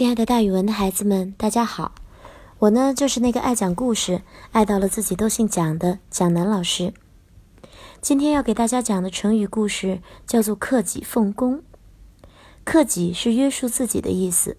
[0.00, 1.94] 亲爱的，大语文的孩子们，大家好！
[2.58, 6.94] 我呢，就是那个爱讲故事、爱到了自己都姓蒋的蒋楠老师。
[8.00, 11.62] 今天要给大家讲的成语故事叫做“克己奉公”。
[12.64, 14.56] 克己是约束自己的意思，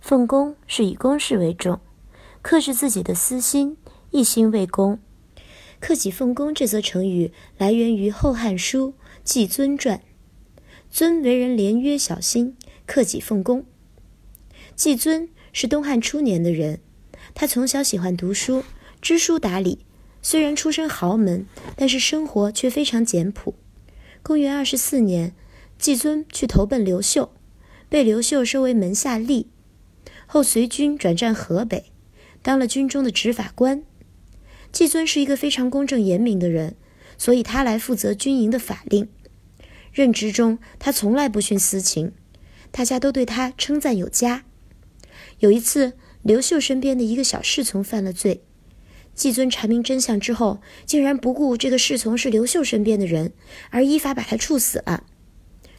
[0.00, 1.78] 奉公是以公事为重，
[2.40, 3.76] 克制自己的私心，
[4.10, 4.98] 一心为公。
[5.80, 8.88] 克己奉公这则成语来源于《后汉书·
[9.22, 9.98] 季尊传》，
[10.90, 13.66] 尊为人廉约小心，克己奉公。
[14.74, 16.80] 季尊是东汉初年的人，
[17.34, 18.64] 他从小喜欢读书，
[19.00, 19.86] 知书达理。
[20.24, 23.54] 虽然出身豪门，但是生活却非常简朴。
[24.22, 25.34] 公元二十四年，
[25.78, 27.32] 季尊去投奔刘秀，
[27.88, 29.46] 被刘秀收为门下吏，
[30.26, 31.86] 后随军转战河北，
[32.40, 33.82] 当了军中的执法官。
[34.70, 36.76] 季尊是一个非常公正严明的人，
[37.18, 39.08] 所以他来负责军营的法令。
[39.92, 42.12] 任职中，他从来不徇私情，
[42.70, 44.44] 大家都对他称赞有加。
[45.40, 48.42] 有一次，刘秀身边的一个小侍从犯了罪，
[49.14, 53.32] 季尊查明真相之后，竟然不顾这个侍从是刘秀身边的人，
[53.70, 55.04] 而依法把他处死了。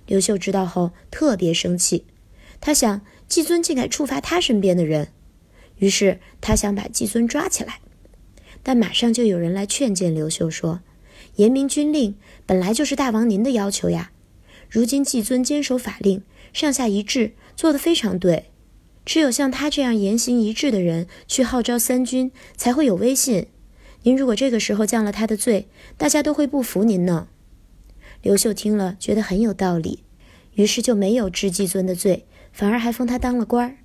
[0.06, 2.06] 刘秀知道后特别生气，
[2.60, 5.08] 他想季尊竟敢处罚他身边的人，
[5.78, 7.80] 于是他想把季尊抓起来。
[8.62, 10.82] 但马上就有人来劝谏刘秀说
[11.36, 14.12] ：“严明军令本来就是大王您的要求呀，
[14.70, 16.22] 如今季尊坚守法令，
[16.54, 18.52] 上下一致，做得非常对。”
[19.06, 23.48] 只有像他这样言行一致的人去号召三军，才会有威信。
[24.04, 27.28] 您如果这个时候降了他的罪，大家都会不服您呢。
[28.22, 30.04] 刘秀听了，觉得很有道理，
[30.54, 33.78] 于是就没有治季尊的罪，反而还封他当了官儿。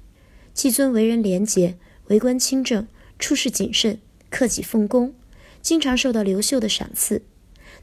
[0.55, 2.87] 季尊为人廉洁，为官清正，
[3.19, 5.15] 处事谨慎，克己奉公，
[5.61, 7.23] 经常受到刘秀的赏赐。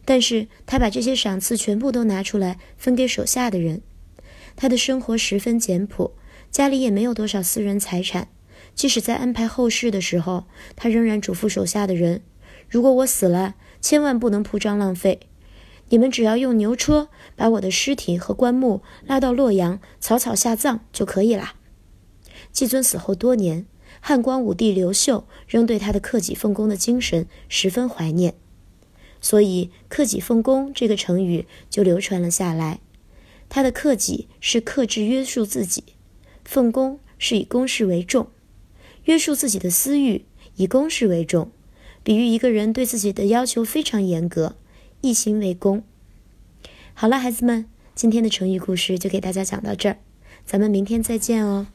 [0.05, 3.81] 但是他把这些赏赐全部都拿出来分给手下的人。
[4.55, 6.13] 他的生活十分简朴。
[6.55, 8.29] 家里也没有多少私人财产，
[8.73, 10.45] 即使在安排后事的时候，
[10.77, 12.21] 他仍然嘱咐手下的人
[12.71, 15.19] ：“如果我死了，千万不能铺张浪费，
[15.89, 21.55] 你们只要用牛车把我的尸体和棺木拉到洛阳，草草下葬就可以了。”
[22.53, 23.65] 季尊死后多年，
[23.99, 28.33] 汉光武帝刘秀仍对他的克己奉公的精神十分怀念，
[29.19, 32.79] 所以“克己奉公”这个成语就流传了下来。
[33.49, 35.83] 他的克己是克制约束自己。
[36.45, 38.27] 奉公是以公事为重，
[39.05, 40.23] 约束自己的私欲，
[40.55, 41.51] 以公事为重，
[42.03, 44.55] 比喻一个人对自己的要求非常严格，
[45.01, 45.83] 一心为公。
[46.93, 49.97] 好了，孩子们，今天的成语故事就给大家讲到这儿，
[50.45, 51.67] 咱们明天再见哦。